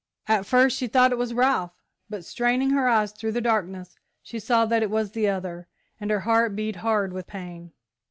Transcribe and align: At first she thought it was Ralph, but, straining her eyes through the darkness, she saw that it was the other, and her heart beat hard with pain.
At 0.27 0.47
first 0.47 0.77
she 0.79 0.87
thought 0.87 1.11
it 1.11 1.19
was 1.19 1.31
Ralph, 1.35 1.75
but, 2.09 2.25
straining 2.25 2.71
her 2.71 2.87
eyes 2.87 3.11
through 3.11 3.33
the 3.33 3.39
darkness, 3.39 3.99
she 4.23 4.39
saw 4.39 4.65
that 4.65 4.81
it 4.81 4.89
was 4.89 5.11
the 5.11 5.29
other, 5.29 5.67
and 5.99 6.09
her 6.09 6.21
heart 6.21 6.55
beat 6.55 6.77
hard 6.77 7.13
with 7.13 7.27
pain. 7.27 7.71